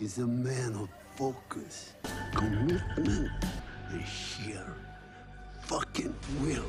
is 0.00 0.18
a 0.18 0.26
man 0.26 0.74
of 0.74 0.88
focus, 1.14 1.92
commitment, 2.34 3.30
and 3.92 4.04
sheer 4.04 4.74
fucking 5.68 6.12
will. 6.42 6.68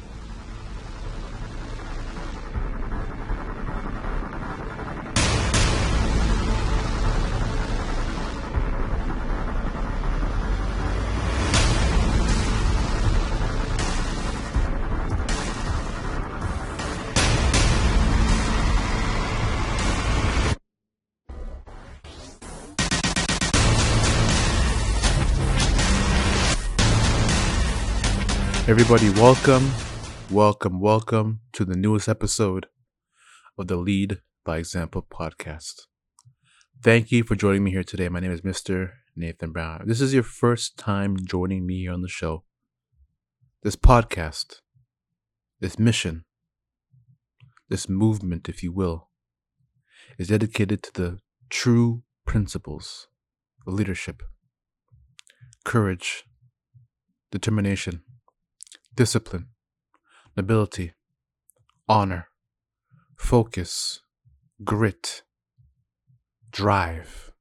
Everybody, 28.67 29.11
welcome, 29.11 29.71
welcome, 30.31 30.79
welcome 30.79 31.41
to 31.53 31.65
the 31.65 31.75
newest 31.75 32.09
episode 32.09 32.65
of 33.59 33.67
the 33.67 33.75
Lead 33.75 34.21
by 34.43 34.57
Example 34.57 35.05
podcast. 35.07 35.83
Thank 36.81 37.11
you 37.11 37.23
for 37.23 37.35
joining 37.35 37.63
me 37.63 37.69
here 37.69 37.83
today. 37.83 38.09
My 38.09 38.19
name 38.19 38.31
is 38.31 38.41
Mr. 38.41 38.93
Nathan 39.15 39.51
Brown. 39.51 39.83
This 39.85 40.01
is 40.01 40.15
your 40.15 40.23
first 40.23 40.77
time 40.77 41.15
joining 41.23 41.67
me 41.67 41.81
here 41.81 41.93
on 41.93 42.01
the 42.01 42.07
show. 42.07 42.43
This 43.61 43.75
podcast, 43.75 44.61
this 45.59 45.77
mission, 45.77 46.25
this 47.69 47.87
movement, 47.87 48.49
if 48.49 48.63
you 48.63 48.71
will, 48.71 49.09
is 50.17 50.29
dedicated 50.29 50.81
to 50.81 50.91
the 50.91 51.19
true 51.51 52.01
principles 52.25 53.09
of 53.67 53.75
leadership, 53.75 54.23
courage, 55.63 56.23
determination 57.29 58.01
discipline, 58.95 59.47
nobility, 60.35 60.93
honor, 61.87 62.27
focus, 63.17 64.01
grit, 64.63 65.23
drive, 66.51 67.31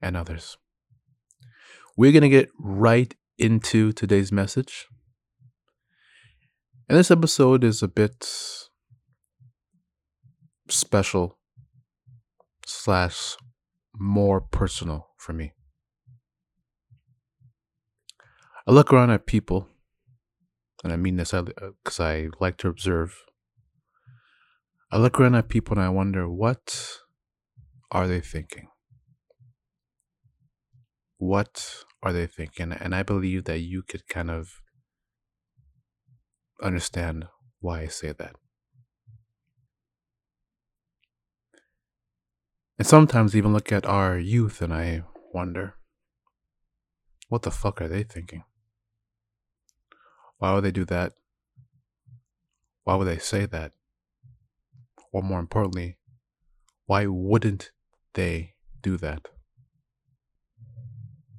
and 0.00 0.16
others. 0.16 0.56
We're 1.96 2.12
going 2.12 2.22
to 2.22 2.28
get 2.28 2.48
right 2.58 3.12
into 3.38 3.92
today's 3.92 4.30
message. 4.30 4.86
And 6.88 6.96
this 6.96 7.10
episode 7.10 7.64
is 7.64 7.82
a 7.82 7.88
bit 7.88 8.26
special 10.68 11.38
slash 12.66 13.36
more 13.94 14.40
personal 14.40 15.08
for 15.16 15.32
me. 15.32 15.52
I 18.66 18.70
look 18.70 18.92
around 18.92 19.10
at 19.10 19.26
people 19.26 19.68
and 20.84 20.92
I 20.92 20.96
mean 20.96 21.16
this 21.16 21.34
uh, 21.34 21.44
uh, 21.60 21.70
because 21.82 22.00
I, 22.00 22.12
I 22.14 22.28
like 22.40 22.56
to 22.58 22.68
observe. 22.68 23.16
I 24.90 24.98
look 24.98 25.20
around 25.20 25.34
at 25.34 25.48
people 25.48 25.76
and 25.76 25.84
I 25.84 25.90
wonder 25.90 26.28
what 26.28 26.98
are 27.90 28.06
they 28.06 28.20
thinking? 28.20 28.68
What 31.18 31.84
are 32.02 32.12
they 32.12 32.26
thinking? 32.26 32.72
And 32.72 32.94
I 32.94 33.02
believe 33.02 33.44
that 33.44 33.58
you 33.58 33.82
could 33.82 34.06
kind 34.08 34.30
of 34.30 34.60
understand 36.62 37.26
why 37.60 37.80
I 37.80 37.86
say 37.86 38.12
that. 38.12 38.36
And 42.78 42.86
sometimes 42.86 43.34
even 43.34 43.52
look 43.52 43.72
at 43.72 43.84
our 43.84 44.18
youth 44.18 44.62
and 44.62 44.72
I 44.72 45.02
wonder, 45.34 45.74
what 47.28 47.42
the 47.42 47.50
fuck 47.50 47.82
are 47.82 47.88
they 47.88 48.04
thinking? 48.04 48.44
Why 50.38 50.54
would 50.54 50.64
they 50.64 50.70
do 50.70 50.84
that? 50.86 51.12
Why 52.84 52.94
would 52.94 53.06
they 53.06 53.18
say 53.18 53.46
that? 53.46 53.72
Or 55.12 55.22
more 55.22 55.40
importantly, 55.40 55.98
why 56.86 57.06
wouldn't 57.06 57.70
they 58.14 58.54
do 58.80 58.96
that? 58.96 59.28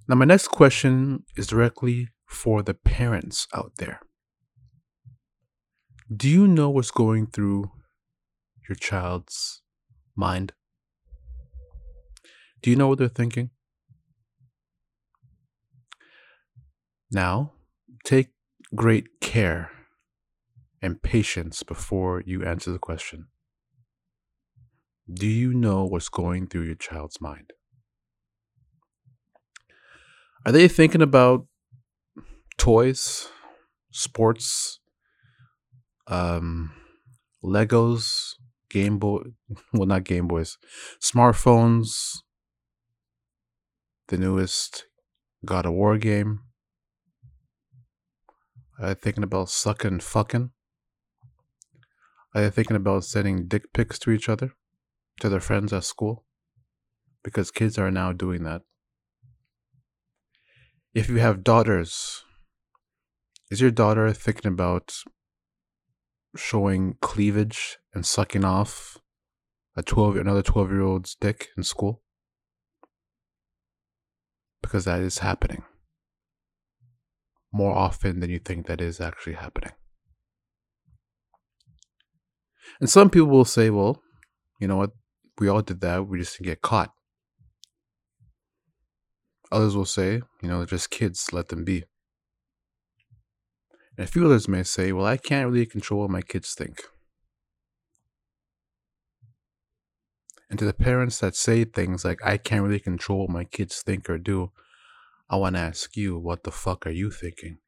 Now, 0.08 0.16
my 0.16 0.26
next 0.26 0.48
question 0.50 1.24
is 1.36 1.48
directly 1.48 2.10
for 2.28 2.62
the 2.62 2.74
parents 2.74 3.48
out 3.54 3.74
there. 3.78 4.02
Do 6.16 6.28
you 6.28 6.48
know 6.48 6.70
what's 6.70 6.92
going 6.92 7.28
through 7.28 7.72
your 8.68 8.76
child's 8.76 9.62
mind? 10.16 10.54
Do 12.62 12.70
you 12.70 12.76
know 12.76 12.88
what 12.88 12.98
they're 12.98 13.08
thinking? 13.08 13.52
Now, 17.12 17.54
take 18.04 18.30
great 18.76 19.20
care 19.22 19.72
and 20.82 21.02
patience 21.02 21.64
before 21.64 22.22
you 22.26 22.44
answer 22.44 22.72
the 22.72 22.80
question. 22.80 23.28
Do 25.12 25.28
you 25.28 25.54
know 25.54 25.86
what's 25.86 26.10
going 26.10 26.48
through 26.48 26.64
your 26.64 26.76
child's 26.76 27.20
mind? 27.20 27.52
Are 30.46 30.52
they 30.52 30.68
thinking 30.68 31.02
about 31.02 31.48
toys, 32.58 33.28
sports, 33.92 34.80
um, 36.08 36.72
Legos, 37.44 38.36
Game 38.70 39.00
Boy, 39.00 39.22
well, 39.74 39.88
not 39.88 40.04
Game 40.04 40.28
Boys, 40.28 40.58
smartphones, 41.02 42.20
the 44.08 44.18
newest 44.18 44.86
God 45.46 45.66
of 45.66 45.74
War 45.74 45.98
game, 45.98 46.42
are 48.80 48.88
they 48.88 48.94
thinking 48.94 49.24
about 49.24 49.50
sucking 49.50 50.00
fucking? 50.00 50.52
Are 52.34 52.42
they 52.42 52.50
thinking 52.50 52.78
about 52.78 53.04
sending 53.04 53.48
dick 53.48 53.74
pics 53.74 54.00
to 54.00 54.12
each 54.12 54.30
other? 54.30 54.54
To 55.20 55.28
their 55.28 55.42
friends 55.42 55.74
at 55.74 55.84
school? 55.84 56.26
Because 57.24 57.52
kids 57.52 57.78
are 57.78 57.92
now 57.92 58.14
doing 58.14 58.44
that. 58.44 58.62
If 60.94 61.10
you 61.10 61.18
have 61.18 61.44
daughters, 61.44 62.24
is 63.52 63.60
your 63.60 63.72
daughter 63.72 64.14
thinking 64.14 64.50
about 64.50 64.96
showing 66.38 66.96
cleavage 67.02 67.80
and 67.94 68.06
sucking 68.06 68.46
off 68.46 68.98
a 69.76 69.84
12 69.84 70.16
another 70.16 70.42
12 70.42 70.72
year 70.72 70.82
old's 70.82 71.16
dick 71.16 71.50
in 71.58 71.64
school? 71.64 72.02
Because 74.62 74.86
that 74.86 75.02
is 75.02 75.20
happening 75.20 75.64
more 77.52 77.76
often 77.76 78.20
than 78.20 78.30
you 78.30 78.40
think 78.40 78.68
that 78.68 78.82
is 78.82 79.02
actually 79.02 79.34
happening. 79.34 79.72
And 82.80 82.90
some 82.90 83.10
people 83.10 83.28
will 83.28 83.46
say, 83.46 83.70
well, 83.70 84.02
you 84.60 84.68
know 84.68 84.78
what? 84.78 84.92
We 85.40 85.48
all 85.48 85.62
did 85.62 85.82
that. 85.82 86.08
We 86.08 86.20
just 86.20 86.38
didn't 86.38 86.48
get 86.48 86.62
caught. 86.62 86.94
Others 89.52 89.76
will 89.76 89.86
say, 89.86 90.22
you 90.42 90.50
know, 90.50 90.60
they're 90.60 90.68
just 90.68 90.92
kids, 90.92 91.34
let 91.34 91.48
them 91.48 91.64
be. 91.64 91.84
And 93.98 94.08
a 94.08 94.12
few 94.12 94.26
others 94.26 94.48
may 94.48 94.64
say, 94.64 94.92
well, 94.92 95.06
I 95.06 95.18
can't 95.18 95.50
really 95.50 95.66
control 95.66 96.02
what 96.02 96.10
my 96.10 96.22
kids 96.22 96.54
think. 96.54 96.84
And 100.50 100.58
to 100.60 100.66
the 100.66 100.74
parents 100.74 101.20
that 101.20 101.36
say 101.36 101.64
things 101.64 102.06
like, 102.06 102.20
I 102.24 102.38
can't 102.38 102.64
really 102.64 102.80
control 102.80 103.20
what 103.20 103.30
my 103.30 103.44
kids 103.44 103.82
think 103.82 104.10
or 104.10 104.18
do, 104.18 104.52
I 105.30 105.36
want 105.36 105.56
to 105.56 105.62
ask 105.62 105.96
you, 105.96 106.18
what 106.18 106.44
the 106.44 106.52
fuck 106.52 106.88
are 106.88 106.92
you 106.92 107.12
thinking? 107.12 107.60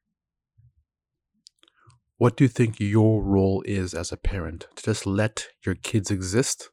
What 2.16 2.36
do 2.36 2.44
you 2.44 2.48
think 2.48 2.80
your 2.80 3.22
role 3.22 3.62
is 3.64 3.94
as 3.94 4.10
a 4.10 4.16
parent? 4.16 4.66
To 4.76 4.82
just 4.82 5.06
let 5.06 5.48
your 5.64 5.76
kids 5.76 6.10
exist? 6.10 6.70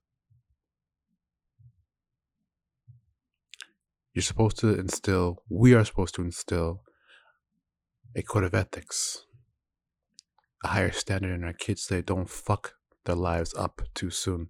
You're 4.14 4.24
supposed 4.24 4.58
to 4.60 4.80
instill, 4.80 5.44
we 5.48 5.76
are 5.76 5.86
supposed 5.86 6.16
to 6.16 6.24
instill 6.24 6.82
a 8.16 8.24
code 8.24 8.44
of 8.44 8.56
ethics, 8.56 9.26
a 10.64 10.70
higher 10.70 10.92
standard 10.92 11.36
in 11.36 11.44
our 11.44 11.54
kids 11.54 11.84
so 11.84 11.96
they 11.96 12.02
don't 12.02 12.30
fuck 12.30 12.74
their 13.06 13.16
lives 13.16 13.54
up 13.54 13.84
too 13.94 14.10
soon. 14.10 14.48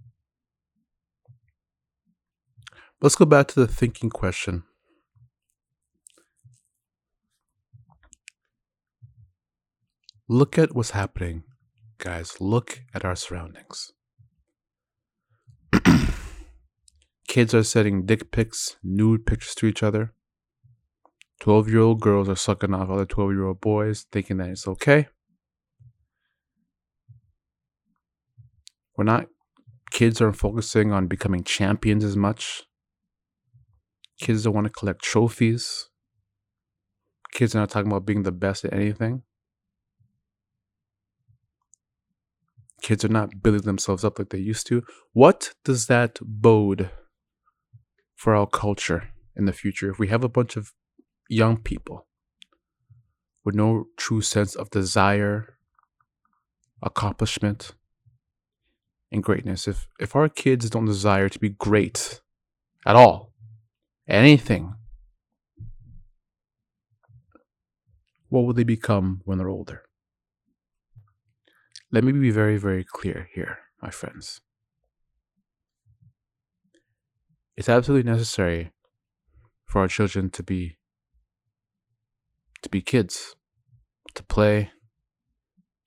Let's 3.01 3.15
go 3.15 3.25
back 3.25 3.47
to 3.49 3.59
the 3.59 3.67
thinking 3.67 4.09
question 4.09 4.63
Look 10.31 10.59
at 10.59 10.75
what's 10.75 10.91
happening, 10.91 11.41
guys. 11.97 12.39
Look 12.39 12.81
at 12.93 13.03
our 13.03 13.15
surroundings. 13.15 13.93
Kids 17.27 17.55
are 17.55 17.63
sending 17.63 18.05
dick 18.05 18.31
pics, 18.31 18.77
nude 18.83 19.25
pictures 19.25 19.55
to 19.55 19.65
each 19.65 19.81
other. 19.81 20.13
12 21.39 21.69
year 21.69 21.79
old 21.79 21.99
girls 21.99 22.29
are 22.29 22.35
sucking 22.35 22.75
off 22.75 22.91
other 22.91 23.07
12 23.07 23.31
year 23.31 23.45
old 23.47 23.59
boys, 23.59 24.05
thinking 24.11 24.37
that 24.37 24.49
it's 24.49 24.67
okay. 24.67 25.07
We're 28.95 29.05
not, 29.05 29.29
kids 29.89 30.21
aren't 30.21 30.37
focusing 30.37 30.91
on 30.91 31.07
becoming 31.07 31.43
champions 31.43 32.03
as 32.03 32.15
much. 32.15 32.65
Kids 34.21 34.43
don't 34.43 34.53
want 34.53 34.67
to 34.67 34.73
collect 34.73 35.01
trophies. 35.01 35.89
Kids 37.33 37.55
are 37.55 37.59
not 37.61 37.71
talking 37.71 37.91
about 37.91 38.05
being 38.05 38.21
the 38.21 38.31
best 38.31 38.63
at 38.63 38.73
anything. 38.73 39.23
Kids 42.89 43.05
are 43.05 43.07
not 43.07 43.43
building 43.43 43.61
themselves 43.61 44.03
up 44.03 44.17
like 44.17 44.29
they 44.29 44.39
used 44.39 44.65
to. 44.65 44.83
What 45.13 45.53
does 45.63 45.85
that 45.85 46.17
bode 46.23 46.89
for 48.15 48.33
our 48.35 48.47
culture 48.47 49.09
in 49.35 49.45
the 49.45 49.53
future 49.53 49.91
if 49.91 49.99
we 49.99 50.07
have 50.07 50.23
a 50.23 50.27
bunch 50.27 50.57
of 50.57 50.73
young 51.29 51.57
people 51.57 52.07
with 53.45 53.53
no 53.53 53.85
true 53.95 54.21
sense 54.21 54.55
of 54.55 54.71
desire, 54.71 55.59
accomplishment, 56.81 57.75
and 59.11 59.21
greatness? 59.21 59.67
If 59.67 59.87
if 59.99 60.15
our 60.15 60.27
kids 60.27 60.67
don't 60.71 60.85
desire 60.85 61.29
to 61.29 61.37
be 61.37 61.49
great 61.49 62.21
at 62.87 62.95
all, 62.95 63.33
anything, 64.07 64.73
what 68.29 68.45
will 68.45 68.53
they 68.53 68.63
become 68.63 69.21
when 69.25 69.37
they're 69.37 69.47
older? 69.47 69.83
Let 71.91 72.03
me 72.03 72.11
be 72.11 72.29
very, 72.29 72.57
very 72.57 72.83
clear 72.83 73.29
here, 73.33 73.59
my 73.81 73.89
friends. 73.89 74.41
It's 77.57 77.67
absolutely 77.69 78.09
necessary 78.09 78.71
for 79.65 79.81
our 79.81 79.87
children 79.87 80.29
to 80.31 80.43
be 80.43 80.77
to 82.61 82.69
be 82.69 82.81
kids, 82.81 83.35
to 84.13 84.23
play, 84.23 84.71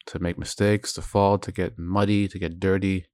to 0.07 0.19
make 0.19 0.39
mistakes, 0.39 0.93
to 0.95 1.03
fall, 1.03 1.39
to 1.39 1.53
get 1.53 1.79
muddy, 1.79 2.27
to 2.29 2.39
get 2.39 2.59
dirty, 2.59 3.07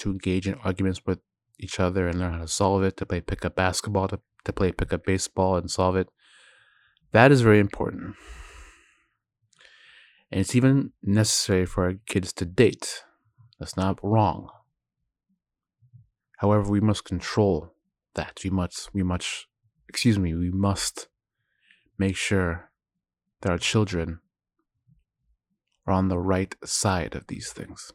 to 0.00 0.10
engage 0.10 0.46
in 0.46 0.54
arguments 0.62 1.00
with 1.06 1.18
each 1.58 1.80
other 1.80 2.06
and 2.06 2.20
learn 2.20 2.34
how 2.34 2.40
to 2.40 2.48
solve 2.48 2.82
it, 2.82 2.96
to 2.98 3.06
play 3.06 3.20
pickup 3.20 3.56
basketball, 3.56 4.06
to, 4.08 4.20
to 4.44 4.52
play 4.52 4.70
pickup 4.70 5.04
baseball 5.04 5.56
and 5.56 5.70
solve 5.70 5.96
it. 5.96 6.08
That 7.12 7.32
is 7.32 7.40
very 7.40 7.58
important. 7.58 8.14
And 10.30 10.40
it's 10.40 10.54
even 10.54 10.92
necessary 11.02 11.64
for 11.66 11.84
our 11.84 11.94
kids 12.06 12.32
to 12.34 12.44
date. 12.44 13.02
That's 13.58 13.76
not 13.76 13.98
wrong. 14.02 14.50
However, 16.38 16.70
we 16.70 16.80
must 16.80 17.04
control 17.04 17.74
that. 18.14 18.40
We 18.44 18.50
must, 18.50 18.94
we 18.94 19.02
must, 19.02 19.46
excuse 19.88 20.18
me, 20.18 20.34
we 20.34 20.50
must 20.50 21.08
make 21.98 22.16
sure 22.16 22.70
that 23.40 23.50
our 23.50 23.58
children 23.58 24.20
are 25.86 25.94
on 25.94 26.08
the 26.08 26.18
right 26.18 26.54
side 26.64 27.14
of 27.14 27.26
these 27.28 27.50
things. 27.50 27.92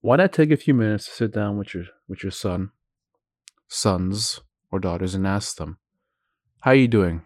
Why 0.00 0.16
not 0.16 0.32
take 0.32 0.50
a 0.50 0.56
few 0.56 0.72
minutes 0.72 1.04
to 1.04 1.10
sit 1.12 1.34
down 1.34 1.58
with 1.58 1.74
your 1.74 1.84
with 2.08 2.22
your 2.22 2.30
son, 2.32 2.70
sons 3.68 4.40
or 4.72 4.80
daughters 4.80 5.14
and 5.14 5.26
ask 5.26 5.56
them, 5.56 5.78
"How 6.62 6.70
are 6.70 6.74
you 6.74 6.88
doing? 6.88 7.22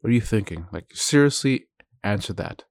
What 0.00 0.10
are 0.10 0.14
you 0.14 0.20
thinking? 0.20 0.66
Like, 0.72 0.86
seriously, 0.92 1.66
answer 2.04 2.32
that. 2.34 2.64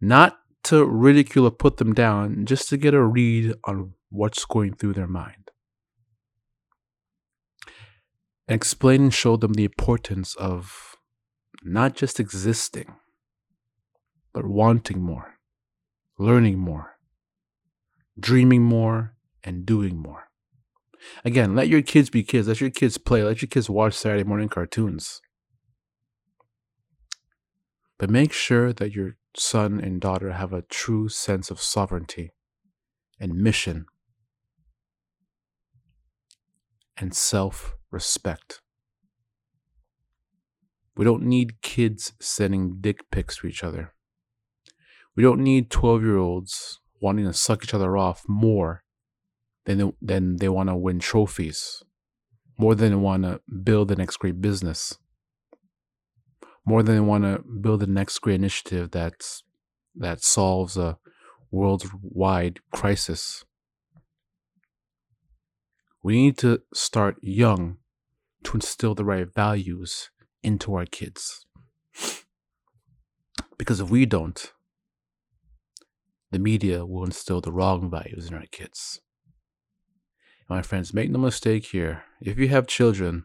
Not 0.00 0.38
to 0.64 0.84
ridicule 0.84 1.46
or 1.46 1.50
put 1.50 1.76
them 1.78 1.94
down, 1.94 2.44
just 2.44 2.68
to 2.68 2.76
get 2.76 2.94
a 2.94 3.02
read 3.02 3.54
on 3.64 3.94
what's 4.10 4.44
going 4.44 4.74
through 4.74 4.94
their 4.94 5.06
mind. 5.06 5.50
And 8.48 8.56
explain 8.56 9.02
and 9.02 9.14
show 9.14 9.36
them 9.36 9.54
the 9.54 9.64
importance 9.64 10.34
of 10.36 10.96
not 11.62 11.94
just 11.94 12.20
existing, 12.20 12.94
but 14.32 14.46
wanting 14.46 15.00
more, 15.02 15.38
learning 16.18 16.58
more, 16.58 16.98
dreaming 18.18 18.62
more, 18.62 19.14
and 19.42 19.64
doing 19.64 19.96
more. 19.96 20.28
Again, 21.24 21.54
let 21.54 21.68
your 21.68 21.82
kids 21.82 22.10
be 22.10 22.22
kids. 22.22 22.48
Let 22.48 22.60
your 22.60 22.70
kids 22.70 22.98
play. 22.98 23.22
Let 23.22 23.40
your 23.40 23.48
kids 23.48 23.70
watch 23.70 23.94
Saturday 23.94 24.24
morning 24.24 24.48
cartoons. 24.48 25.20
But 27.98 28.10
make 28.10 28.32
sure 28.32 28.72
that 28.72 28.94
your 28.94 29.16
son 29.34 29.80
and 29.80 30.00
daughter 30.00 30.32
have 30.32 30.52
a 30.52 30.62
true 30.62 31.08
sense 31.08 31.50
of 31.50 31.60
sovereignty 31.60 32.32
and 33.18 33.34
mission 33.34 33.86
and 36.96 37.14
self 37.14 37.74
respect. 37.90 38.60
We 40.96 41.04
don't 41.04 41.22
need 41.22 41.60
kids 41.62 42.12
sending 42.20 42.78
dick 42.80 43.10
pics 43.10 43.38
to 43.38 43.46
each 43.46 43.62
other. 43.62 43.92
We 45.14 45.22
don't 45.22 45.40
need 45.40 45.70
12 45.70 46.02
year 46.02 46.18
olds 46.18 46.80
wanting 47.00 47.26
to 47.26 47.32
suck 47.32 47.64
each 47.64 47.74
other 47.74 47.96
off 47.96 48.22
more 48.28 48.82
than 49.64 49.78
they, 49.78 49.92
than 50.00 50.36
they 50.36 50.48
want 50.48 50.68
to 50.68 50.76
win 50.76 50.98
trophies, 50.98 51.82
more 52.58 52.74
than 52.74 52.90
they 52.90 52.96
want 52.96 53.24
to 53.24 53.40
build 53.62 53.88
the 53.88 53.96
next 53.96 54.18
great 54.18 54.40
business 54.40 54.98
more 56.66 56.82
than 56.82 56.96
they 56.96 57.00
want 57.00 57.24
to 57.24 57.42
build 57.60 57.80
the 57.80 57.86
next 57.86 58.18
great 58.18 58.34
initiative 58.34 58.90
that's 58.90 59.44
that 59.94 60.22
solves 60.22 60.76
a 60.76 60.98
worldwide 61.50 62.58
crisis. 62.72 63.44
We 66.02 66.16
need 66.16 66.38
to 66.38 66.60
start 66.74 67.16
young 67.22 67.78
to 68.44 68.56
instill 68.56 68.94
the 68.94 69.04
right 69.04 69.32
values 69.32 70.10
into 70.42 70.74
our 70.74 70.84
kids. 70.84 71.46
Because 73.56 73.80
if 73.80 73.88
we 73.88 74.04
don't, 74.04 74.52
the 76.30 76.38
media 76.38 76.84
will 76.84 77.04
instill 77.04 77.40
the 77.40 77.52
wrong 77.52 77.90
values 77.90 78.28
in 78.28 78.34
our 78.34 78.46
kids. 78.50 79.00
My 80.48 80.62
friends, 80.62 80.92
make 80.92 81.10
no 81.10 81.18
mistake 81.18 81.66
here. 81.66 82.04
If 82.20 82.38
you 82.38 82.48
have 82.48 82.66
children, 82.66 83.24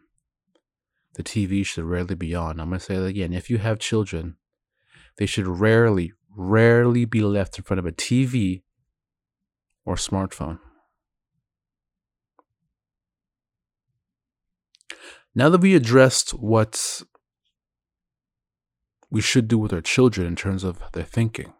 the 1.14 1.22
TV 1.22 1.64
should 1.64 1.84
rarely 1.84 2.14
be 2.14 2.34
on. 2.34 2.58
I'm 2.58 2.68
going 2.68 2.78
to 2.78 2.84
say 2.84 2.96
that 2.96 3.04
again. 3.04 3.32
If 3.32 3.50
you 3.50 3.58
have 3.58 3.78
children, 3.78 4.36
they 5.18 5.26
should 5.26 5.46
rarely, 5.46 6.12
rarely 6.34 7.04
be 7.04 7.22
left 7.22 7.58
in 7.58 7.64
front 7.64 7.78
of 7.78 7.86
a 7.86 7.92
TV 7.92 8.62
or 9.84 9.96
smartphone. 9.96 10.58
Now 15.34 15.48
that 15.48 15.60
we 15.60 15.74
addressed 15.74 16.30
what 16.30 17.02
we 19.10 19.20
should 19.20 19.48
do 19.48 19.58
with 19.58 19.72
our 19.72 19.80
children 19.80 20.26
in 20.26 20.36
terms 20.36 20.64
of 20.64 20.80
their 20.92 21.04
thinking, 21.04 21.52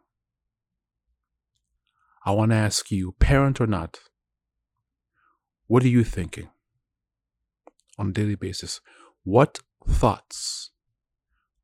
I 2.24 2.32
want 2.32 2.52
to 2.52 2.56
ask 2.56 2.90
you, 2.90 3.12
parent 3.18 3.60
or 3.60 3.66
not, 3.66 3.98
what 5.66 5.82
are 5.82 5.88
you 5.88 6.04
thinking 6.04 6.50
on 7.98 8.10
a 8.10 8.12
daily 8.12 8.34
basis? 8.34 8.80
What 9.24 9.60
thoughts 9.88 10.72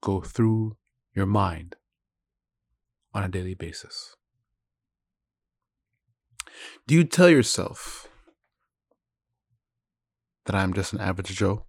go 0.00 0.20
through 0.20 0.76
your 1.12 1.26
mind 1.26 1.74
on 3.12 3.24
a 3.24 3.28
daily 3.28 3.54
basis? 3.54 4.14
Do 6.86 6.94
you 6.94 7.02
tell 7.02 7.28
yourself 7.28 8.08
that 10.46 10.54
I'm 10.54 10.72
just 10.72 10.92
an 10.92 11.00
average 11.00 11.34
Joe? 11.34 11.64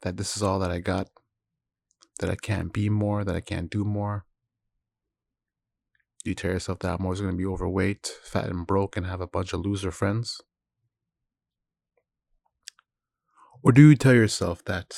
That 0.00 0.16
this 0.16 0.36
is 0.36 0.42
all 0.42 0.58
that 0.58 0.72
I 0.72 0.80
got? 0.80 1.08
That 2.18 2.30
I 2.30 2.34
can't 2.34 2.72
be 2.72 2.88
more? 2.88 3.22
That 3.22 3.36
I 3.36 3.40
can't 3.40 3.70
do 3.70 3.84
more? 3.84 4.24
Do 6.24 6.30
you 6.30 6.34
tell 6.34 6.50
yourself 6.50 6.80
that 6.80 6.94
I'm 6.94 7.04
always 7.04 7.20
going 7.20 7.32
to 7.32 7.38
be 7.38 7.46
overweight, 7.46 8.10
fat, 8.24 8.48
and 8.48 8.66
broke 8.66 8.96
and 8.96 9.06
have 9.06 9.20
a 9.20 9.28
bunch 9.28 9.52
of 9.52 9.60
loser 9.60 9.92
friends? 9.92 10.40
Or 13.64 13.70
do 13.70 13.88
you 13.88 13.94
tell 13.94 14.14
yourself 14.14 14.64
that 14.64 14.96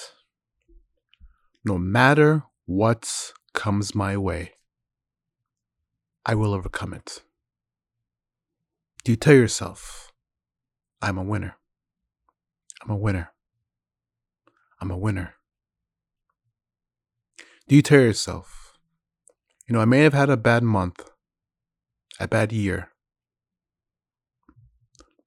no 1.64 1.76
matter 1.76 2.44
what 2.64 3.33
comes 3.52 3.94
my 3.94 4.16
way, 4.16 4.52
I 6.25 6.35
will 6.35 6.54
overcome 6.54 6.94
it? 6.94 7.23
Do 9.04 9.12
you 9.12 9.16
tell 9.16 9.35
yourself, 9.35 10.11
I'm 11.02 11.18
a 11.18 11.23
winner? 11.23 11.56
I'm 12.83 12.90
a 12.90 12.97
winner. 12.97 13.33
I'm 14.80 14.90
a 14.90 14.97
winner. 14.97 15.35
Do 17.68 17.76
you 17.76 17.83
tell 17.83 18.00
yourself, 18.00 18.78
you 19.68 19.75
know, 19.75 19.80
I 19.80 19.85
may 19.85 20.00
have 20.00 20.14
had 20.14 20.30
a 20.30 20.38
bad 20.38 20.62
month, 20.62 21.11
a 22.18 22.26
bad 22.26 22.50
year, 22.50 22.88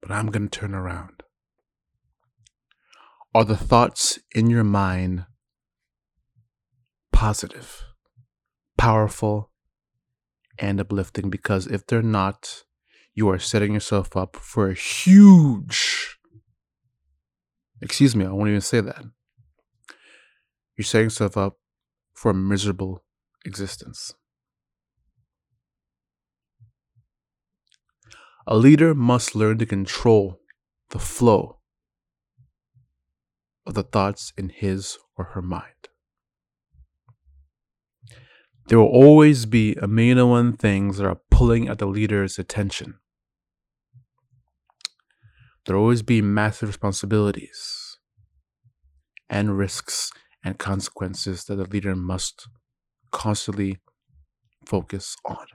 but 0.00 0.10
I'm 0.10 0.26
going 0.26 0.48
to 0.48 0.58
turn 0.58 0.74
around? 0.74 1.17
Are 3.34 3.44
the 3.44 3.56
thoughts 3.56 4.18
in 4.34 4.48
your 4.48 4.64
mind 4.64 5.26
positive, 7.12 7.84
powerful, 8.78 9.50
and 10.58 10.80
uplifting? 10.80 11.28
Because 11.28 11.66
if 11.66 11.86
they're 11.86 12.00
not, 12.00 12.64
you 13.14 13.28
are 13.28 13.38
setting 13.38 13.74
yourself 13.74 14.16
up 14.16 14.34
for 14.36 14.70
a 14.70 14.74
huge, 14.74 16.18
excuse 17.82 18.16
me, 18.16 18.24
I 18.24 18.30
won't 18.30 18.48
even 18.48 18.62
say 18.62 18.80
that. 18.80 19.04
You're 20.76 20.84
setting 20.84 21.06
yourself 21.06 21.36
up 21.36 21.58
for 22.14 22.30
a 22.30 22.34
miserable 22.34 23.04
existence. 23.44 24.14
A 28.46 28.56
leader 28.56 28.94
must 28.94 29.34
learn 29.34 29.58
to 29.58 29.66
control 29.66 30.40
the 30.90 30.98
flow 30.98 31.57
of 33.68 33.74
the 33.74 33.82
thoughts 33.82 34.32
in 34.36 34.48
his 34.48 34.96
or 35.16 35.26
her 35.26 35.42
mind. 35.42 35.88
There 38.66 38.78
will 38.78 38.86
always 38.86 39.46
be 39.46 39.74
a 39.74 39.86
million 39.86 40.18
and 40.18 40.30
one 40.30 40.52
things 40.54 40.96
that 40.96 41.06
are 41.06 41.20
pulling 41.30 41.68
at 41.68 41.78
the 41.78 41.86
leader's 41.86 42.38
attention. 42.38 42.94
There 45.64 45.76
will 45.76 45.82
always 45.82 46.02
be 46.02 46.22
massive 46.22 46.70
responsibilities 46.70 47.98
and 49.28 49.58
risks 49.58 50.10
and 50.42 50.58
consequences 50.58 51.44
that 51.44 51.56
the 51.56 51.64
leader 51.66 51.94
must 51.94 52.48
constantly 53.10 53.78
focus 54.64 55.14
on. 55.26 55.46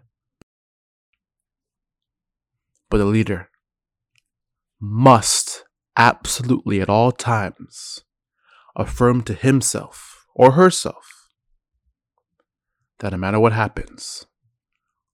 But 2.90 2.98
the 2.98 3.06
leader 3.06 3.50
must 4.80 5.64
absolutely 5.98 6.82
at 6.82 6.90
all 6.90 7.12
times 7.12 8.04
affirm 8.76 9.22
to 9.24 9.34
himself 9.34 10.26
or 10.36 10.52
herself 10.52 11.30
that 13.00 13.12
no 13.12 13.18
matter 13.18 13.40
what 13.40 13.52
happens, 13.54 14.26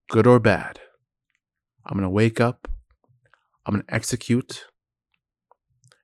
good 0.09 0.27
or 0.27 0.39
bad, 0.39 0.79
I'm 1.85 1.97
going 1.97 2.03
to 2.03 2.09
wake 2.09 2.39
up, 2.39 2.67
I'm 3.65 3.73
going 3.73 3.83
to 3.83 3.93
execute, 3.93 4.65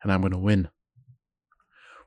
and 0.02 0.12
I'm 0.12 0.22
going 0.22 0.34
to 0.34 0.40
win. 0.40 0.70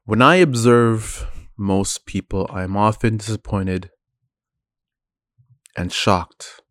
When 0.05 0.21
I 0.21 0.37
observe 0.37 1.27
most 1.57 2.07
people, 2.07 2.49
I 2.51 2.65
am 2.65 2.77
often 2.77 3.19
disappointed 3.19 3.91
and 5.77 5.93
shocked 5.93 6.63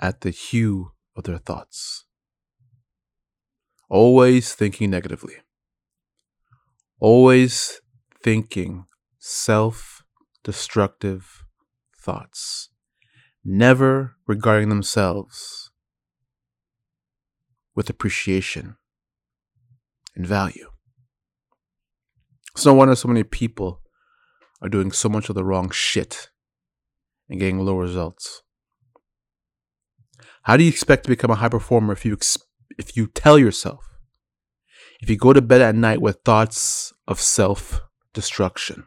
at 0.00 0.22
the 0.22 0.30
hue 0.30 0.92
of 1.14 1.24
their 1.24 1.38
thoughts. 1.38 2.06
Always 3.88 4.54
thinking 4.54 4.90
negatively. 4.90 5.36
Always 7.00 7.80
thinking 8.22 8.84
self 9.18 10.02
destructive 10.44 11.44
thoughts. 11.98 12.68
Never 13.44 14.16
regarding 14.26 14.68
themselves 14.68 15.70
with 17.74 17.88
appreciation 17.88 18.76
and 20.16 20.26
value. 20.26 20.68
It's 22.54 22.66
no 22.66 22.74
wonder 22.74 22.96
so 22.96 23.08
many 23.08 23.22
people 23.22 23.82
are 24.60 24.68
doing 24.68 24.90
so 24.90 25.08
much 25.08 25.28
of 25.28 25.36
the 25.36 25.44
wrong 25.44 25.70
shit 25.70 26.30
and 27.28 27.38
getting 27.38 27.60
low 27.60 27.76
results. 27.76 28.42
How 30.42 30.56
do 30.56 30.64
you 30.64 30.68
expect 30.68 31.04
to 31.04 31.08
become 31.10 31.30
a 31.30 31.36
high 31.36 31.48
performer 31.48 31.92
if 31.92 32.04
you 32.04 32.14
ex- 32.14 32.38
if 32.78 32.96
you 32.96 33.06
tell 33.08 33.38
yourself 33.38 33.84
if 35.00 35.10
you 35.10 35.16
go 35.16 35.32
to 35.32 35.42
bed 35.42 35.60
at 35.60 35.74
night 35.74 36.00
with 36.00 36.20
thoughts 36.24 36.92
of 37.06 37.20
self 37.20 37.80
destruction? 38.14 38.86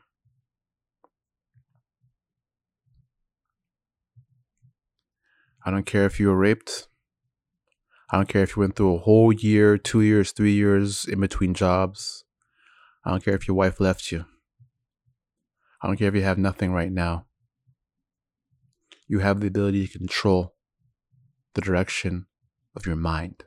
I 5.63 5.69
don't 5.69 5.85
care 5.85 6.05
if 6.05 6.19
you 6.19 6.29
were 6.29 6.37
raped. 6.37 6.87
I 8.11 8.17
don't 8.17 8.27
care 8.27 8.43
if 8.43 8.55
you 8.55 8.61
went 8.61 8.75
through 8.75 8.95
a 8.95 8.99
whole 8.99 9.31
year, 9.31 9.77
two 9.77 10.01
years, 10.01 10.31
three 10.31 10.53
years 10.53 11.05
in 11.05 11.19
between 11.19 11.53
jobs. 11.53 12.25
I 13.05 13.11
don't 13.11 13.23
care 13.23 13.35
if 13.35 13.47
your 13.47 13.55
wife 13.55 13.79
left 13.79 14.11
you. 14.11 14.25
I 15.81 15.87
don't 15.87 15.97
care 15.97 16.09
if 16.09 16.15
you 16.15 16.23
have 16.23 16.37
nothing 16.37 16.73
right 16.73 16.91
now 16.91 17.25
you 19.11 19.19
have 19.19 19.41
the 19.41 19.47
ability 19.47 19.85
to 19.85 19.97
control 19.97 20.55
the 21.53 21.59
direction 21.59 22.27
of 22.77 22.85
your 22.85 22.95
mind. 22.95 23.43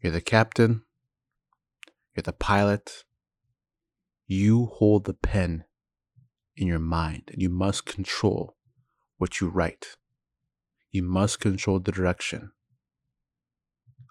You're 0.00 0.12
the 0.12 0.20
captain, 0.20 0.82
you're 2.16 2.22
the 2.22 2.32
pilot. 2.32 3.04
You 4.26 4.66
hold 4.66 5.04
the 5.04 5.14
pen 5.14 5.64
in 6.56 6.66
your 6.66 6.78
mind, 6.78 7.24
and 7.32 7.42
you 7.42 7.48
must 7.48 7.84
control 7.84 8.56
what 9.18 9.40
you 9.40 9.48
write. 9.48 9.96
You 10.90 11.02
must 11.02 11.40
control 11.40 11.80
the 11.80 11.92
direction 11.92 12.52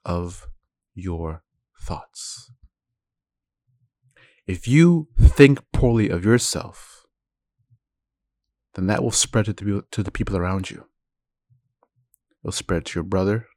of 0.06 0.48
your 0.94 1.44
thoughts. 1.82 2.52
If 4.46 4.68
you 4.68 5.08
think 5.20 5.60
poorly 5.72 6.10
of 6.10 6.26
yourself, 6.26 7.06
then 8.76 8.88
that 8.88 9.04
will 9.04 9.12
spread 9.12 9.46
to 9.46 9.54
the, 9.54 9.84
to 9.92 10.04
the 10.04 10.12
people 10.12 10.38
around 10.38 10.70
you. 10.70 10.86
It'll 12.44 12.52
spread 12.52 12.86
to 12.86 13.00
your 13.00 13.04
brother, 13.04 13.48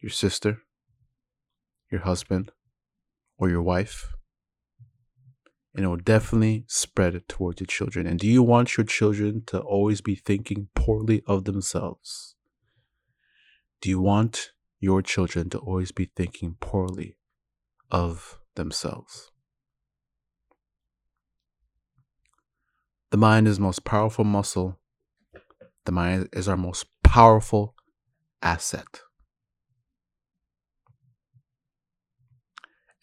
your 0.00 0.10
sister, 0.10 0.62
your 1.90 2.02
husband, 2.02 2.52
or 3.38 3.48
your 3.48 3.62
wife. 3.62 4.12
And 5.74 5.84
it 5.84 5.88
will 5.88 5.96
definitely 5.96 6.64
spread 6.68 7.14
it 7.14 7.28
towards 7.28 7.60
your 7.60 7.66
children. 7.66 8.06
And 8.06 8.18
do 8.18 8.26
you 8.26 8.42
want 8.42 8.76
your 8.76 8.86
children 8.86 9.42
to 9.48 9.60
always 9.60 10.00
be 10.00 10.14
thinking 10.14 10.68
poorly 10.74 11.22
of 11.26 11.44
themselves? 11.44 12.34
Do 13.82 13.90
you 13.90 14.00
want 14.00 14.52
your 14.80 15.02
children 15.02 15.50
to 15.50 15.58
always 15.58 15.92
be 15.92 16.10
thinking 16.16 16.56
poorly 16.60 17.18
of 17.90 18.38
themselves? 18.54 19.30
The 23.10 23.18
mind 23.18 23.46
is 23.46 23.56
the 23.56 23.62
most 23.62 23.84
powerful 23.84 24.24
muscle. 24.24 24.78
The 25.84 25.92
mind 25.92 26.30
is 26.32 26.48
our 26.48 26.56
most 26.56 26.86
powerful 27.02 27.74
asset. 28.42 29.00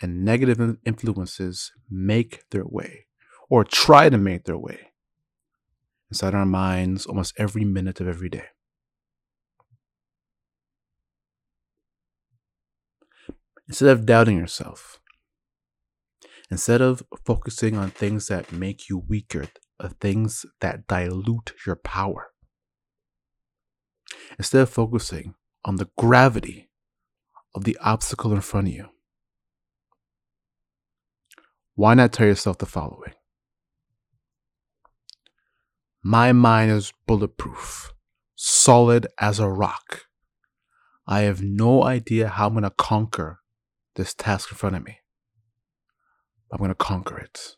And 0.01 0.25
negative 0.25 0.77
influences 0.85 1.71
make 1.89 2.43
their 2.49 2.65
way 2.65 3.05
or 3.49 3.63
try 3.63 4.09
to 4.09 4.17
make 4.17 4.43
their 4.45 4.57
way 4.57 4.91
inside 6.11 6.35
our 6.35 6.45
minds 6.45 7.05
almost 7.05 7.33
every 7.37 7.63
minute 7.63 7.99
of 8.01 8.07
every 8.07 8.29
day. 8.29 8.45
Instead 13.67 13.89
of 13.89 14.05
doubting 14.05 14.37
yourself, 14.37 14.99
instead 16.51 16.81
of 16.81 17.01
focusing 17.25 17.77
on 17.77 17.89
things 17.89 18.27
that 18.27 18.51
make 18.51 18.89
you 18.89 18.97
weaker, 19.07 19.47
of 19.79 19.93
things 19.93 20.45
that 20.61 20.87
dilute 20.87 21.53
your 21.65 21.75
power. 21.75 22.27
Instead 24.37 24.61
of 24.61 24.69
focusing 24.69 25.35
on 25.65 25.77
the 25.77 25.89
gravity 25.97 26.69
of 27.55 27.63
the 27.63 27.77
obstacle 27.81 28.33
in 28.33 28.41
front 28.41 28.67
of 28.67 28.73
you, 28.73 28.89
why 31.75 31.93
not 31.93 32.13
tell 32.13 32.27
yourself 32.27 32.57
the 32.59 32.65
following? 32.65 33.13
My 36.03 36.33
mind 36.33 36.71
is 36.71 36.93
bulletproof, 37.07 37.93
solid 38.35 39.07
as 39.19 39.39
a 39.39 39.49
rock. 39.49 40.01
I 41.07 41.21
have 41.21 41.41
no 41.41 41.83
idea 41.83 42.27
how 42.27 42.47
I'm 42.47 42.53
going 42.53 42.63
to 42.63 42.69
conquer 42.69 43.39
this 43.95 44.13
task 44.13 44.51
in 44.51 44.57
front 44.57 44.75
of 44.75 44.83
me. 44.83 44.99
I'm 46.51 46.59
going 46.59 46.69
to 46.69 46.75
conquer 46.75 47.17
it. 47.17 47.55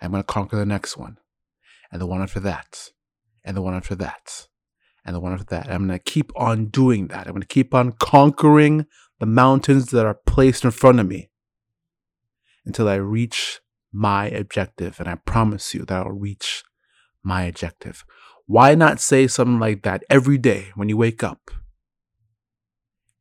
I'm 0.00 0.10
going 0.10 0.22
to 0.22 0.26
conquer 0.26 0.56
the 0.56 0.66
next 0.66 0.96
one, 0.96 1.16
and 1.90 2.00
the 2.00 2.06
one 2.06 2.20
after 2.20 2.40
that, 2.40 2.90
and 3.44 3.56
the 3.56 3.62
one 3.62 3.74
after 3.74 3.94
that, 3.94 4.48
and 5.04 5.16
the 5.16 5.20
one 5.20 5.32
after 5.32 5.46
that. 5.46 5.70
I'm 5.70 5.86
going 5.86 5.98
to 5.98 6.04
keep 6.04 6.32
on 6.36 6.66
doing 6.66 7.06
that. 7.08 7.26
I'm 7.26 7.32
going 7.32 7.40
to 7.40 7.48
keep 7.48 7.72
on 7.72 7.92
conquering 7.92 8.86
the 9.20 9.26
mountains 9.26 9.86
that 9.92 10.04
are 10.04 10.18
placed 10.26 10.64
in 10.64 10.72
front 10.72 11.00
of 11.00 11.06
me 11.06 11.30
until 12.64 12.88
I 12.88 12.96
reach 12.96 13.60
my 13.92 14.26
objective. 14.26 14.98
And 14.98 15.08
I 15.08 15.16
promise 15.16 15.74
you 15.74 15.84
that 15.84 16.06
I'll 16.06 16.12
reach 16.12 16.64
my 17.22 17.44
objective. 17.44 18.04
Why 18.46 18.74
not 18.74 19.00
say 19.00 19.26
something 19.26 19.58
like 19.58 19.82
that 19.82 20.04
every 20.10 20.38
day 20.38 20.72
when 20.74 20.88
you 20.88 20.96
wake 20.96 21.22
up, 21.22 21.50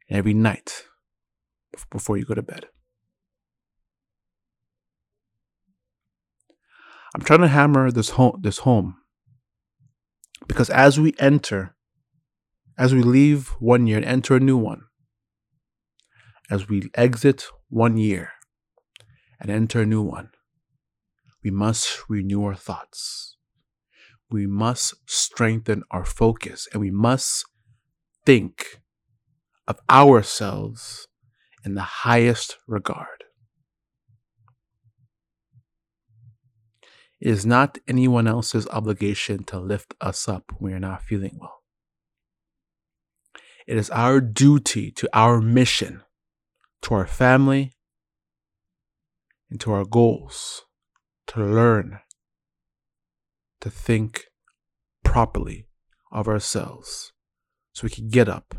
every 0.09 0.33
night 0.33 0.83
before 1.91 2.17
you 2.17 2.25
go 2.25 2.33
to 2.33 2.41
bed? 2.41 2.67
I'm 7.13 7.21
trying 7.21 7.41
to 7.41 7.47
hammer 7.47 7.91
this 7.91 8.11
home 8.11 8.39
this 8.41 8.59
home. 8.59 8.95
Because 10.47 10.69
as 10.69 10.99
we 10.99 11.13
enter, 11.19 11.75
as 12.77 12.93
we 12.93 13.03
leave 13.03 13.49
one 13.59 13.85
year 13.85 13.97
and 13.97 14.05
enter 14.05 14.35
a 14.35 14.39
new 14.39 14.57
one, 14.57 14.83
as 16.49 16.67
we 16.67 16.89
exit 16.95 17.45
one 17.69 17.97
year 17.97 18.31
and 19.41 19.49
enter 19.49 19.81
a 19.81 19.85
new 19.85 20.03
one, 20.03 20.29
we 21.43 21.49
must 21.49 22.07
renew 22.07 22.43
our 22.45 22.55
thoughts. 22.55 23.37
We 24.29 24.45
must 24.45 24.93
strengthen 25.07 25.83
our 25.89 26.05
focus 26.05 26.67
and 26.71 26.79
we 26.79 26.91
must 26.91 27.43
think 28.23 28.81
of 29.67 29.79
ourselves 29.89 31.07
in 31.65 31.73
the 31.73 31.81
highest 31.81 32.57
regard. 32.67 33.25
It 37.19 37.29
is 37.29 37.45
not 37.45 37.79
anyone 37.87 38.27
else's 38.27 38.67
obligation 38.67 39.43
to 39.45 39.59
lift 39.59 39.95
us 39.99 40.27
up 40.29 40.51
when 40.57 40.73
we're 40.73 40.79
not 40.79 41.03
feeling 41.03 41.37
well. 41.39 41.61
It 43.67 43.77
is 43.77 43.89
our 43.89 44.21
duty 44.21 44.91
to 44.91 45.09
our 45.13 45.41
mission, 45.41 46.03
to 46.83 46.93
our 46.95 47.07
family, 47.07 47.73
and 49.51 49.59
to 49.59 49.73
our 49.73 49.85
goals 49.85 50.63
to 51.27 51.43
learn 51.43 51.99
to 53.59 53.69
think 53.69 54.23
properly 55.03 55.67
of 56.11 56.27
ourselves 56.27 57.11
so 57.73 57.83
we 57.83 57.89
can 57.89 58.09
get 58.09 58.27
up 58.27 58.55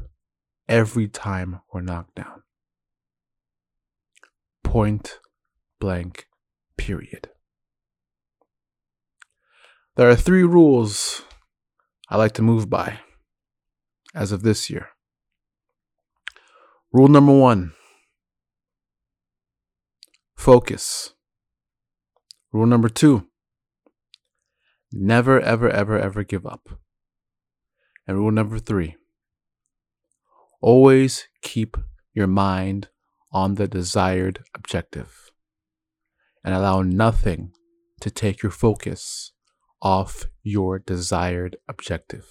every 0.69 1.09
time 1.09 1.61
we're 1.73 1.81
knocked 1.81 2.15
down. 2.15 2.43
Point 4.63 5.19
blank, 5.81 6.27
period. 6.77 7.31
There 9.97 10.09
are 10.09 10.17
three 10.17 10.45
rules 10.45 11.23
I 12.09 12.17
like 12.17 12.33
to 12.35 12.43
move 12.43 12.71
by 12.71 13.01
as 14.15 14.31
of 14.31 14.43
this 14.43 14.71
year. 14.71 14.89
Rule 16.93 17.09
number 17.09 17.37
one 17.37 17.73
focus. 20.43 21.15
Rule 22.53 22.67
number 22.67 22.89
two 22.89 23.29
never, 24.93 25.41
ever, 25.41 25.71
ever, 25.71 25.97
ever 25.97 26.25
give 26.25 26.45
up. 26.45 26.69
And 28.09 28.19
rule 28.19 28.33
number 28.33 28.59
three 28.59 28.97
always 30.61 31.29
keep 31.43 31.77
your 32.13 32.27
mind 32.27 32.89
on 33.33 33.55
the 33.55 33.69
desired 33.69 34.41
objective 34.53 35.31
and 36.45 36.55
allow 36.55 36.83
nothing 36.83 37.53
to 38.01 38.11
take 38.11 38.43
your 38.43 38.53
focus 38.53 39.33
off 39.81 40.27
your 40.43 40.81
desired 40.81 41.57
objective. 41.69 42.27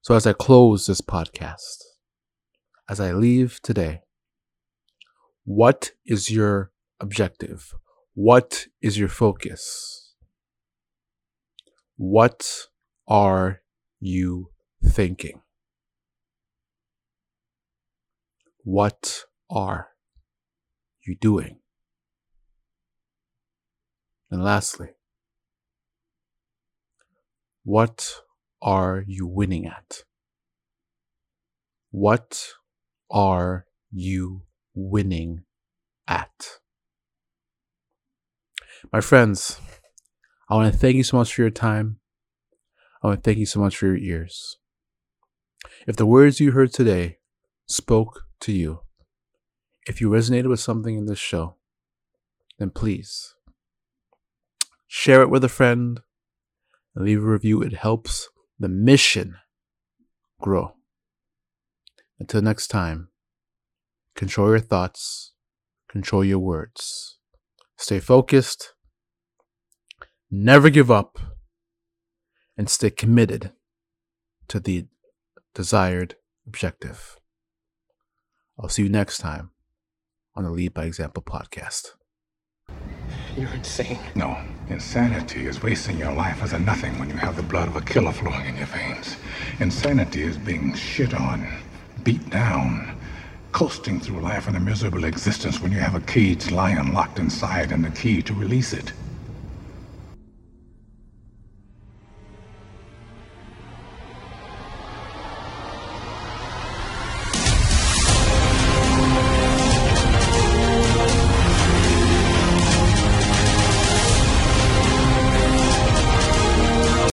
So, 0.00 0.14
as 0.14 0.26
I 0.26 0.32
close 0.32 0.86
this 0.86 1.02
podcast, 1.02 1.84
as 2.88 3.00
I 3.00 3.12
leave 3.12 3.60
today, 3.62 4.00
what 5.48 5.92
is 6.04 6.30
your 6.30 6.70
objective? 7.00 7.72
What 8.12 8.66
is 8.82 8.98
your 8.98 9.08
focus? 9.08 10.14
What 11.96 12.66
are 13.06 13.62
you 13.98 14.50
thinking? 14.84 15.40
What 18.62 19.24
are 19.48 19.88
you 21.06 21.16
doing? 21.18 21.60
And 24.30 24.44
lastly, 24.44 24.90
what 27.64 28.20
are 28.60 29.02
you 29.06 29.26
winning 29.26 29.64
at? 29.64 30.02
What 31.90 32.48
are 33.10 33.64
you 33.90 34.42
winning 34.78 35.44
at? 36.06 36.58
My 38.92 39.00
friends, 39.00 39.60
I 40.48 40.54
want 40.54 40.72
to 40.72 40.78
thank 40.78 40.96
you 40.96 41.02
so 41.02 41.16
much 41.16 41.34
for 41.34 41.42
your 41.42 41.50
time. 41.50 41.98
I 43.02 43.08
want 43.08 43.22
to 43.22 43.28
thank 43.28 43.38
you 43.38 43.46
so 43.46 43.60
much 43.60 43.76
for 43.76 43.86
your 43.86 43.98
ears. 43.98 44.56
If 45.86 45.96
the 45.96 46.06
words 46.06 46.40
you 46.40 46.52
heard 46.52 46.72
today 46.72 47.18
spoke 47.66 48.22
to 48.40 48.52
you, 48.52 48.80
if 49.86 50.00
you 50.00 50.08
resonated 50.08 50.48
with 50.48 50.60
something 50.60 50.96
in 50.96 51.06
this 51.06 51.18
show, 51.18 51.56
then 52.58 52.70
please 52.70 53.34
share 54.86 55.22
it 55.22 55.30
with 55.30 55.44
a 55.44 55.48
friend 55.48 56.00
and 56.94 57.04
leave 57.04 57.22
a 57.22 57.26
review. 57.26 57.62
It 57.62 57.74
helps 57.74 58.28
the 58.58 58.68
mission 58.68 59.36
grow. 60.40 60.74
Until 62.18 62.42
next 62.42 62.68
time, 62.68 63.08
control 64.18 64.48
your 64.48 64.58
thoughts, 64.58 65.32
control 65.88 66.24
your 66.24 66.40
words. 66.40 67.18
Stay 67.76 68.00
focused, 68.00 68.74
never 70.28 70.70
give 70.70 70.90
up, 70.90 71.20
and 72.56 72.68
stay 72.68 72.90
committed 72.90 73.52
to 74.48 74.58
the 74.58 74.86
desired 75.54 76.16
objective. 76.48 77.20
I'll 78.58 78.68
see 78.68 78.82
you 78.82 78.88
next 78.88 79.18
time 79.18 79.52
on 80.34 80.42
the 80.42 80.50
Lead 80.50 80.74
by 80.74 80.86
Example 80.86 81.22
podcast. 81.22 81.92
You're 83.36 83.54
insane. 83.54 84.00
No, 84.16 84.36
insanity 84.68 85.46
is 85.46 85.62
wasting 85.62 85.96
your 85.96 86.12
life 86.12 86.42
as 86.42 86.54
a 86.54 86.58
nothing 86.58 86.98
when 86.98 87.08
you 87.08 87.16
have 87.16 87.36
the 87.36 87.44
blood 87.44 87.68
of 87.68 87.76
a 87.76 87.82
killer 87.82 88.10
flowing 88.10 88.46
in 88.46 88.56
your 88.56 88.66
veins. 88.66 89.16
Insanity 89.60 90.22
is 90.22 90.36
being 90.36 90.74
shit 90.74 91.14
on, 91.14 91.46
beat 92.02 92.28
down, 92.30 92.97
coasting 93.52 94.00
through 94.00 94.20
life 94.20 94.48
in 94.48 94.56
a 94.56 94.60
miserable 94.60 95.04
existence 95.04 95.60
when 95.60 95.72
you 95.72 95.78
have 95.78 95.94
a 95.94 96.00
caged 96.00 96.50
lion 96.50 96.92
locked 96.92 97.18
inside 97.18 97.72
and 97.72 97.84
the 97.84 97.90
key 97.90 98.22
to 98.22 98.34
release 98.34 98.72
it. 98.72 98.92